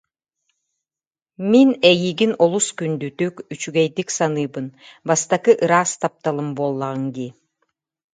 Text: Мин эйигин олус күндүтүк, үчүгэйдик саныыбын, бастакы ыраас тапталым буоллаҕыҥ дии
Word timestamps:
Мин 1.55 1.73
эйигин 1.89 2.33
олус 2.45 2.69
күндүтүк, 2.81 3.35
үчүгэйдик 3.55 4.09
саныыбын, 4.17 4.67
бастакы 5.07 5.51
ыраас 5.65 5.91
тапталым 6.01 6.49
буоллаҕыҥ 6.57 7.03
дии 7.15 7.31